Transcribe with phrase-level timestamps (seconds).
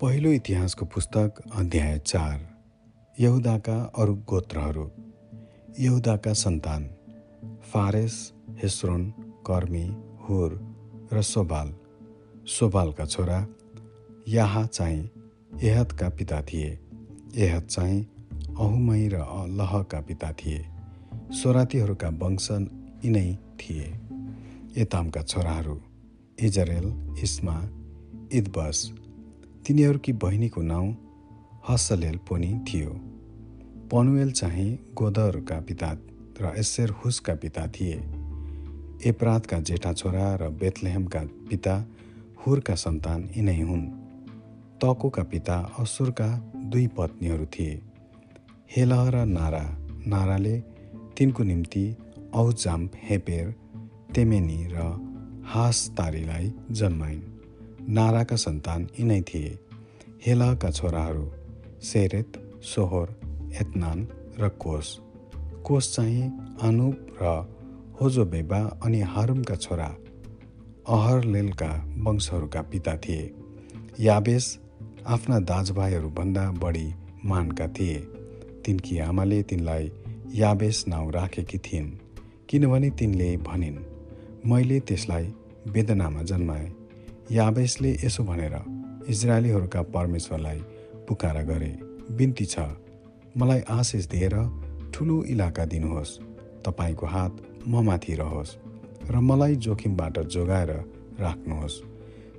[0.00, 2.40] पहिलो इतिहासको पुस्तक अध्याय चार
[3.20, 4.90] यहुदाका अरू गोत्रहरू।
[5.80, 6.84] यहुदाका सन्तान
[7.72, 8.32] फारेस
[8.62, 9.10] हेस्रोन
[9.46, 9.82] कर्मी
[10.20, 10.54] हुर
[11.12, 11.74] र सोबाल।
[12.46, 13.46] सोबालका छोरा
[14.28, 15.10] याहा चाहिँ
[15.62, 16.78] एहदका पिता थिए।
[17.36, 18.06] एहद चाहिँ
[18.58, 19.18] अहुमै र
[19.50, 20.64] लहका पिता थिए।
[21.32, 22.48] सोरातीहरूका वंश
[23.04, 23.98] यिनै थिए।
[24.82, 25.80] एतामका छोराहरू
[26.42, 27.58] इजरेल इस्मा
[28.32, 28.92] इदबस
[29.66, 30.88] तिनीहरूकी बहिनीको नाउँ
[31.68, 32.90] हसलेल पनि थियो।
[33.92, 35.90] पनुएल चाहिँ गोदरका पिता
[36.42, 37.96] र एसेर हुसका पिता थिए।
[39.06, 41.74] एपरातका जेठा छोरा र बेथलेहमका पिता
[42.46, 43.86] हुरका सन्तान यिनै हुन्।
[44.80, 47.74] तकोका पिता असुरका दुई पत्नीहरू थिए।
[48.76, 49.64] हेलह र नारा
[50.06, 50.56] नाराले
[51.16, 51.84] तिनको निम्ति
[52.34, 53.54] औजाम हेपेर
[54.14, 54.78] तेमेनी र
[55.46, 57.27] हास तारीलाई जन्माइन्।
[57.88, 59.50] नाराका सन्तान यिनै थिए।
[60.26, 61.24] हेलहका छोराहरू
[61.82, 63.08] सेरेत सोहोर
[63.60, 63.98] एतनान
[64.40, 64.88] र कोस।
[65.64, 66.26] कोस चाहिँ
[66.62, 67.24] अनुप र
[68.00, 69.88] होजोबेबा अनि हारुमका छोरा
[70.88, 73.24] अहरलेलका वंशहरूका पिता थिए।
[74.00, 74.46] याबेस
[75.06, 76.88] आफ्ना दाजुभाइहरूभन्दा बढी
[77.24, 77.98] मानका थिए।
[78.64, 79.90] तिनकी आमाले तिनलाई
[80.34, 81.90] याबेस नाउँ राखेकी थिइन्
[82.48, 83.78] किनभने तिनले भनिन्
[84.46, 85.32] मैले त्यसलाई
[85.68, 86.77] वेदनामा जन्माएँ।
[87.30, 88.54] याबेसले यसो भनेर
[89.08, 90.60] इजरायलीहरूका परमेश्वरलाई
[91.08, 91.72] पुकारा गरे।
[92.16, 92.58] बिन्ती छ
[93.36, 94.34] मलाई आशिष दिएर
[94.94, 96.18] ठुलो इलाका दिनुहोस्
[96.64, 97.32] तपाईँको हात
[97.68, 98.56] म माथि रहोस्
[99.10, 100.70] र मलाई जोखिमबाट जोगाएर
[101.20, 101.80] राख्नुहोस्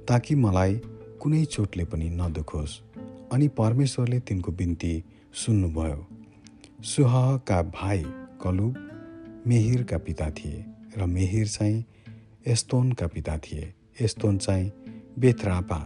[0.08, 0.74] ताकि मलाई
[1.22, 2.80] कुनै चोटले पनि नदुखोस्।
[3.32, 4.94] अनि परमेश्वरले तिनको बिन्ती
[5.34, 6.00] सुन्नुभयो।
[6.84, 8.04] सुहका भाइ
[8.42, 8.74] कलुब
[9.48, 10.66] मेहिरका पिता थिए
[10.98, 11.86] र मेहिर चाहिँ
[12.48, 14.72] एस्तोनका पिता थिए। एस्तोन चाहिँ
[15.20, 15.80] बेथरापा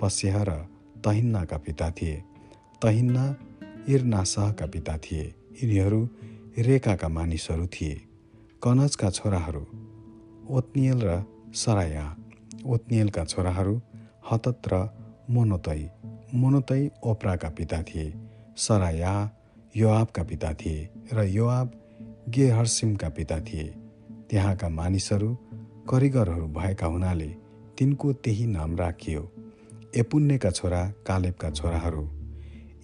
[0.00, 0.50] पस्याह र
[1.04, 2.22] तहिन्नाका पिता थिए।
[2.82, 3.36] तहिन्ना
[3.88, 6.08] इर्नासहका पिता थिए। यिनीहरू
[6.58, 7.94] रेकाका मानिसहरू थिए।
[8.62, 9.62] कनजका छोराहरू
[10.50, 11.24] ओत्नियल र
[11.54, 12.16] सराया।
[12.66, 13.80] ओत्नियलका छोराहरू
[14.30, 14.88] हतत र
[15.30, 15.90] मोनोतै।
[16.34, 18.14] मोनोतै ओप्राका पिता थिए।
[18.56, 19.30] सराया
[19.76, 21.68] योआबका पिता थिए र योआब
[22.28, 23.74] गेहर्सिमका पिता थिए।
[24.30, 25.34] त्यहाँका मानिसहरू
[25.88, 27.41] करिगरहरू भएका हुनाले
[27.78, 29.22] तिनको त्यही नाम राखियो।
[29.96, 32.04] एपुन्नेका छोरा कालेबका छोराहरू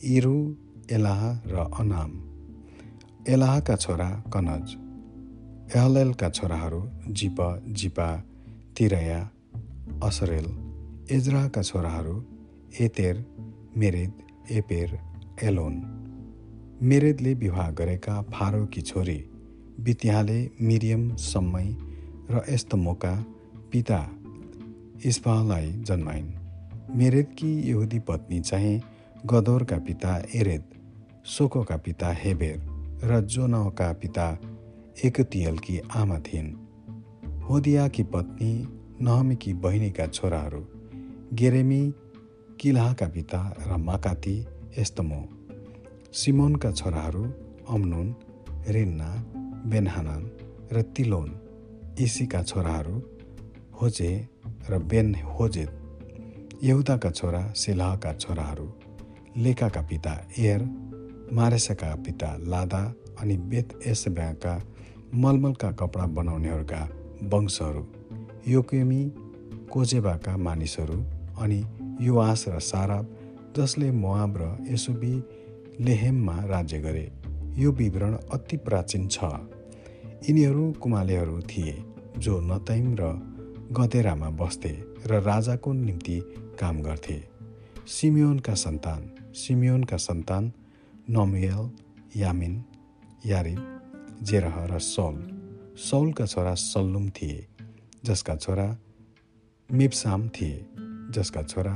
[0.04, 0.36] इरु
[0.90, 2.10] एलाह र अनाम।
[3.28, 4.76] एलाहका छोरा कनज।
[5.76, 7.36] एहलेलका छोराहरू जिप
[7.68, 8.08] जिपा
[8.78, 9.20] तिरया
[10.02, 10.46] असरेल।
[11.10, 12.16] एजराका छोराहरू
[12.80, 13.24] एतेर
[13.76, 14.12] मेरेद
[14.50, 14.98] एपेर
[15.42, 15.74] एलोन।
[16.82, 19.18] मेरेदले विवाह गरेका फारोकी छोरी
[19.80, 21.76] बित्याले मिरियम समय
[22.30, 23.14] र एस्तमोका
[23.72, 23.98] पिता
[25.06, 26.28] इस्पालाई जन्माइन्।
[26.96, 28.82] मेरेदकी यहुदी पत्नी चाहिँ
[29.26, 30.64] गदोरका पिता एरेद
[31.24, 32.58] सोकोका पिता हेबेर
[33.04, 34.38] र जोनका पिता
[35.04, 36.54] एकतियलकी आमा थिइन्।
[37.40, 38.52] होदियाकी पत्नी
[39.00, 40.66] नहमीकी बहिनीका छोराहरू
[41.34, 41.94] गेरेमी
[42.60, 44.46] किलाहका पिता र माकाती
[44.78, 45.28] एस्तमो।
[46.12, 47.24] सिमोनका छोराहरू
[47.70, 48.14] अम्नुन
[48.68, 49.10] रिन्ना
[49.66, 50.30] बेनहानान
[50.72, 51.40] र तिलोन
[52.00, 53.02] इसीका छोराहरू
[53.82, 54.28] होजे
[54.70, 55.70] र बेन होजेत
[56.62, 58.68] यहुदाका छोरा सिलाहका छोराहरू
[59.36, 60.62] लेकाका पिता एयर
[61.32, 64.62] मारेसाका पिता लादा अनि बेत एसब्याका
[65.14, 66.88] मलमलका कपडा बनाउनेहरूका
[67.22, 67.86] वंशहरू
[68.48, 69.12] योकेमी
[69.70, 71.02] कोजेबाका मानिसहरू
[71.38, 71.64] अनि
[72.00, 73.14] युवास र साराब
[73.56, 75.14] जसले मोआब र यसुबी
[75.80, 77.12] लेहेममा राज्य गरे।
[77.58, 79.18] यो विवरण अति प्राचीन छ।
[80.28, 81.84] यिनीहरू कुमालेहरू थिए
[82.18, 83.27] जो नतैम र
[83.72, 84.70] गतेरामा बस्थे
[85.06, 86.18] र राजाको निम्ति
[86.60, 87.18] काम गर्थे।
[87.86, 89.02] सिमियोनका सन्तान
[89.34, 90.52] सिमियोनका सन्तान
[91.10, 91.70] नमियल
[92.16, 92.54] यामिन
[93.26, 93.60] यारिब
[94.22, 95.16] जेरह र सौल।
[95.78, 97.46] सौलका छोरा सल्लुम थिए
[98.04, 98.68] जसका छोरा
[99.70, 100.66] मिप्साम थिए
[101.10, 101.74] जसका छोरा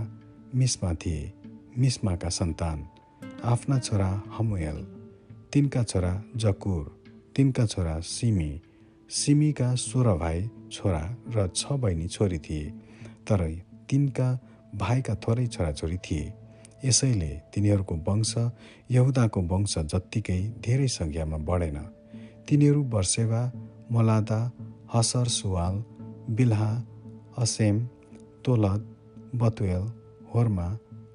[0.55, 1.33] मिस्मा थिए।
[1.79, 2.89] मिस्माका सन्तान
[3.45, 4.79] आफ्ना छोरा हमुयल
[5.53, 6.85] तिनका छोरा जकुर
[7.37, 8.51] तिनका छोरा सिमी
[9.13, 11.01] सिमीका सोह्र भाइ छोरा
[11.35, 12.71] र छ बहिनी छोरी थिए
[13.29, 13.41] तर
[13.89, 14.29] तिनका
[14.75, 16.33] भाइका थोरै छोराछोरी थिए।
[16.85, 18.33] यसैले तिनीहरूको वंश
[18.91, 21.77] यहुदाको वंश जत्तिकै धेरै सङ्ख्यामा बढेन।
[22.49, 23.43] तिनीहरू वर्सेवा
[23.93, 24.41] मलादा
[24.95, 25.85] Hazar Shual
[26.31, 26.73] Bilhah
[27.39, 27.85] Ezem
[28.45, 28.81] Tolad
[29.35, 29.87] Bethuel
[30.35, 30.69] होर्मा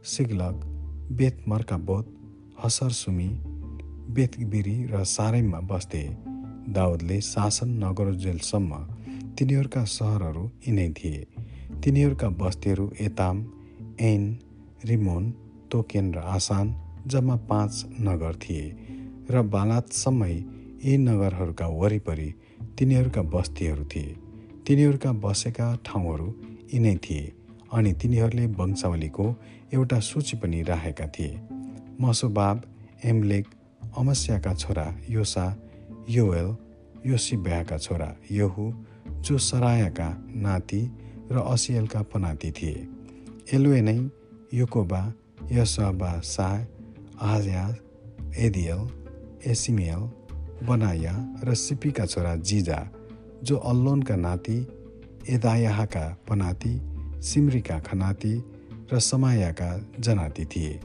[0.05, 0.55] सिग्लग
[1.17, 2.15] बेत मर्काबोत
[2.63, 3.29] हसर सुमी
[4.15, 6.26] बेतबिरी र सारेममा बस्थे।
[6.67, 8.71] दाउदले शासन नगरोजेलसम्म
[9.37, 11.25] तिनीहरूका सहरहरू यिनै थिए
[11.83, 13.37] तिनीहरूका बस्तीहरू एताम
[14.01, 14.23] एन
[14.85, 15.23] रिमोन
[15.71, 16.75] तोकेन र आसान
[17.07, 18.65] जम्मा पाँच नगर थिए
[19.31, 22.29] र बालातसम्मै यी नगरहरूका वरिपरि
[22.77, 24.15] तिनीहरूका बस्तीहरू थिए।
[24.67, 26.27] तिनीहरूका बसेका ठाउँहरू
[26.73, 27.23] यिनै थिए
[27.73, 29.25] अनि तिनीहरूले वंशावलीको
[29.73, 31.39] एउटा सूची पनि राखेका थिए।
[32.01, 32.61] मसोबाब
[33.05, 33.45] एमलेक
[33.97, 35.45] अमस्याका छोरा योसा
[36.09, 36.55] योएल
[37.05, 38.71] योसिब्याका छोरा यहु
[39.21, 40.81] जो सरायाका नाति
[41.31, 42.87] र असियलका पनाति थिए।
[43.53, 43.97] एलुए नै
[44.53, 45.01] योकोबा
[45.51, 46.47] यसबा सा
[47.21, 47.75] आज्या
[48.37, 48.87] एदियल
[49.45, 50.09] एसिमियल
[50.67, 51.13] बनाया
[51.43, 52.79] र सिपीका छोरा जिजा
[53.43, 54.57] जो अल्लोनका नाति
[55.29, 56.73] एदायाहका पनाति
[57.21, 58.33] सिमरीका खनाती
[58.93, 59.69] र समायाका
[59.99, 60.79] जनाती थिए।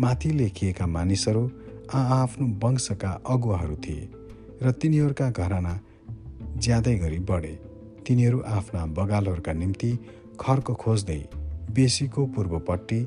[0.00, 1.50] माथि लेखिएका मानिसहरू
[1.94, 4.08] आआफ्नो वंशका अगुवाहरू थिए।
[4.62, 5.74] र तिनीहरूका घराना
[6.56, 7.54] ज्यादै गरी बढे।
[8.06, 9.90] तिनीहरू आफ्ना बगालहरूका निम्ति
[10.40, 11.20] खर्क खोज्दै
[11.70, 13.00] बेसीको पूर्वपट्टि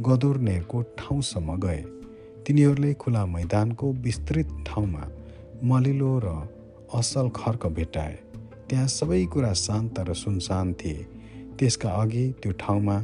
[0.00, 1.82] गदोरनेरको ठाउँसम्म गए।
[2.46, 5.04] तिनीहरूले खुला मैदानको विस्तृत ठाउँमा
[5.64, 6.26] मलिलो र
[6.94, 8.14] असल खर्क भेटाए
[8.68, 11.06] त्यहाँ सबै कुरा शान्त र सुनसान थिए।
[11.58, 12.96] त्यसका अघि त्यो ठाउँमा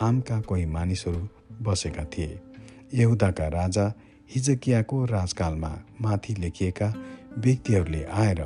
[0.00, 1.28] हामका कोही मानिसहरू
[1.62, 2.38] बसेका थिए।
[2.94, 3.86] यहुदाका राजा
[4.34, 6.88] हिजकियाको राजकालमा माथि लेखिएका
[7.38, 8.40] व्यक्तिहरूले आएर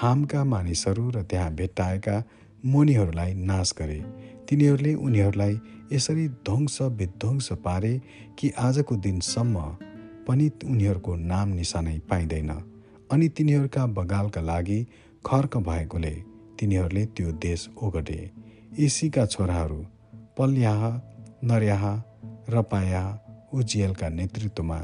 [0.00, 2.22] हामका मानिसहरू र त्यहाँ भेट्टाएका
[2.64, 4.00] मुनिहरूलाई नाश गरे।
[4.48, 5.58] तिनीहरूले उनीहरूलाई
[5.92, 8.00] यसरी ध्वंस विध्वंस पारे
[8.38, 9.60] कि आजको दिनसम्म
[10.28, 12.50] पनि उनीहरूको नाम निशानै पाइँदैन।
[13.12, 14.80] अनि तिनीहरूका बगालका लागि
[15.26, 16.14] खर्क भएकोले
[16.58, 18.30] तिनीहरूले त्यो देश ओगटे।
[18.78, 19.80] इसीका छोराहरू
[20.38, 20.82] पल्याह
[21.44, 21.84] नर्याह
[22.50, 23.04] रपाया
[23.54, 24.78] उजियलका नेतृत्वमा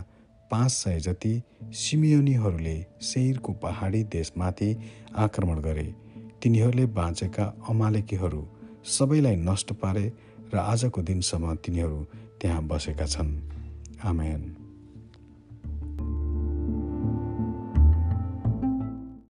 [0.50, 1.42] पाँच सय जति
[1.74, 4.76] सिमियोनीहरूले सेयरको पहाडी देशमाथि
[5.16, 5.94] आक्रमण गरे।
[6.42, 8.46] तिनीहरूले बाँचेका अमालेकीहरू
[8.84, 10.06] सबैलाई नष्ट पारे
[10.54, 12.04] र आजको दिनसम्म तिनीहरू
[12.40, 13.36] त्यहाँ बसेका छन्।
[14.04, 14.42] आमेन।